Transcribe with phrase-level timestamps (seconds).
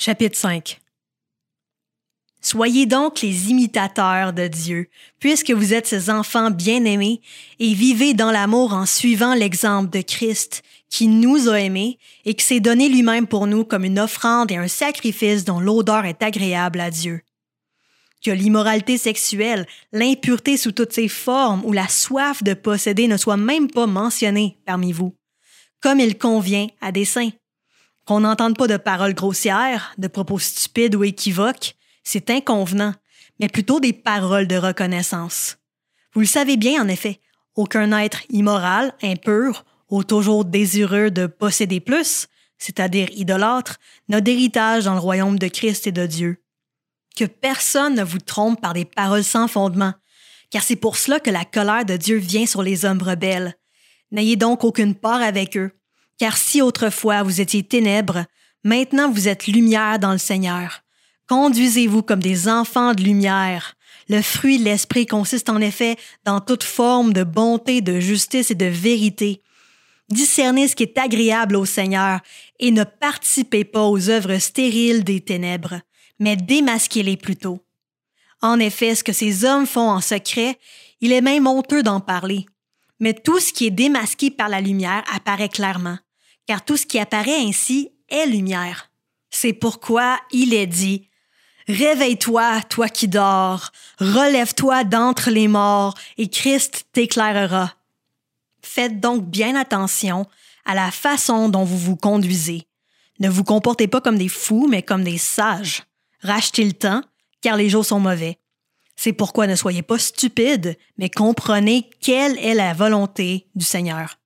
[0.00, 0.80] Chapitre 5
[2.40, 4.86] Soyez donc les imitateurs de Dieu,
[5.18, 7.20] puisque vous êtes ses enfants bien-aimés,
[7.58, 12.44] et vivez dans l'amour en suivant l'exemple de Christ, qui nous a aimés et qui
[12.44, 16.78] s'est donné lui-même pour nous comme une offrande et un sacrifice dont l'odeur est agréable
[16.78, 17.22] à Dieu.
[18.24, 23.36] Que l'immoralité sexuelle, l'impureté sous toutes ses formes ou la soif de posséder ne soient
[23.36, 25.16] même pas mentionnées parmi vous,
[25.80, 27.32] comme il convient à des saints
[28.08, 32.94] qu'on n'entende pas de paroles grossières, de propos stupides ou équivoques, c'est inconvenant,
[33.38, 35.58] mais plutôt des paroles de reconnaissance.
[36.14, 37.20] Vous le savez bien, en effet,
[37.54, 43.76] aucun être immoral, impur, ou toujours désireux de posséder plus, c'est-à-dire idolâtre,
[44.08, 46.42] n'a d'héritage dans le royaume de Christ et de Dieu.
[47.14, 49.92] Que personne ne vous trompe par des paroles sans fondement,
[50.48, 53.54] car c'est pour cela que la colère de Dieu vient sur les hommes rebelles.
[54.12, 55.77] N'ayez donc aucune part avec eux,
[56.18, 58.24] car si autrefois vous étiez ténèbres,
[58.64, 60.82] maintenant vous êtes lumière dans le Seigneur.
[61.28, 63.74] Conduisez-vous comme des enfants de lumière.
[64.08, 68.54] Le fruit de l'Esprit consiste en effet dans toute forme de bonté, de justice et
[68.54, 69.42] de vérité.
[70.08, 72.20] Discernez ce qui est agréable au Seigneur
[72.58, 75.80] et ne participez pas aux œuvres stériles des ténèbres,
[76.18, 77.62] mais démasquez-les plutôt.
[78.40, 80.58] En effet, ce que ces hommes font en secret,
[81.00, 82.46] il est même honteux d'en parler.
[83.00, 85.98] Mais tout ce qui est démasqué par la lumière apparaît clairement
[86.48, 88.90] car tout ce qui apparaît ainsi est lumière.
[89.30, 91.08] C'est pourquoi il est dit
[91.68, 97.74] Réveille-toi, toi qui dors, relève-toi d'entre les morts, et Christ t'éclairera.
[98.62, 100.26] Faites donc bien attention
[100.64, 102.66] à la façon dont vous vous conduisez.
[103.20, 105.82] Ne vous comportez pas comme des fous, mais comme des sages.
[106.22, 107.02] Rachetez le temps,
[107.42, 108.38] car les jours sont mauvais.
[108.96, 114.18] C'est pourquoi ne soyez pas stupides, mais comprenez quelle est la volonté du Seigneur.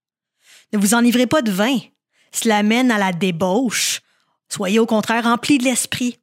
[0.73, 1.79] Ne vous enivrez pas de vin,
[2.35, 4.01] cela mène à la débauche.
[4.49, 6.19] Soyez au contraire remplis de l'esprit.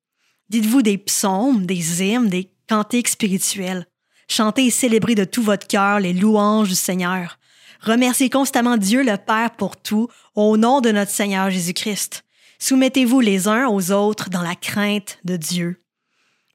[0.49, 3.85] Dites-vous des psaumes, des hymnes, des cantiques spirituels.
[4.27, 7.38] Chantez et célébrez de tout votre cœur les louanges du Seigneur.
[7.81, 12.23] Remerciez constamment Dieu le Père pour tout, au nom de notre Seigneur Jésus-Christ.
[12.59, 15.81] Soumettez-vous les uns aux autres dans la crainte de Dieu.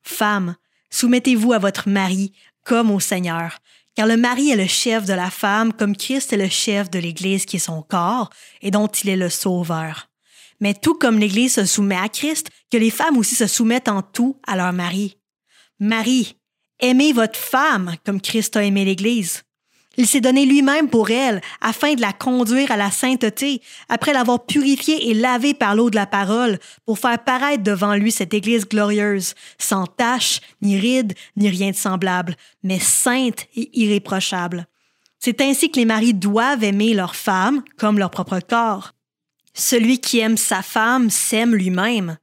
[0.03, 0.55] Femmes,
[0.91, 3.59] soumettez-vous à votre mari comme au Seigneur,
[3.95, 6.99] car le mari est le chef de la femme, comme Christ est le chef de
[6.99, 10.09] l'Église qui est son corps et dont il est le sauveur.
[10.61, 14.03] Mais tout comme l'Église se soumet à Christ, que les femmes aussi se soumettent en
[14.03, 15.19] tout à leur mari.
[15.79, 16.37] Marie,
[16.81, 19.43] aimez votre femme comme Christ a aimé l'Église.
[19.97, 24.45] Il s'est donné lui-même pour elle, afin de la conduire à la sainteté, après l'avoir
[24.45, 28.69] purifiée et lavée par l'eau de la parole, pour faire paraître devant lui cette Église
[28.69, 34.67] glorieuse, sans tache, ni ride, ni rien de semblable, mais sainte et irréprochable.
[35.19, 38.93] C'est ainsi que les maris doivent aimer leur femme comme leur propre corps.
[39.55, 42.19] Celui qui aime sa femme s'aime lui-même.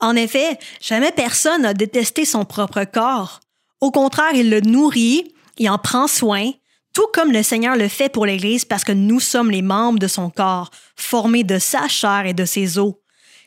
[0.00, 3.40] En effet, jamais personne n'a détesté son propre corps.
[3.80, 6.50] Au contraire, il le nourrit, il en prend soin,
[6.92, 10.08] tout comme le Seigneur le fait pour l'Église parce que nous sommes les membres de
[10.08, 12.94] son corps, formés de sa chair et de ses os.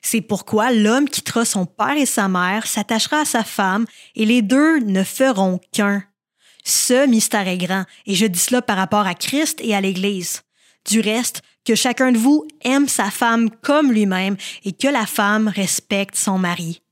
[0.01, 4.41] C'est pourquoi l'homme quittera son père et sa mère, s'attachera à sa femme, et les
[4.41, 6.03] deux ne feront qu'un.
[6.65, 10.41] Ce mystère est grand, et je dis cela par rapport à Christ et à l'Église.
[10.89, 15.47] Du reste, que chacun de vous aime sa femme comme lui-même et que la femme
[15.47, 16.82] respecte son mari.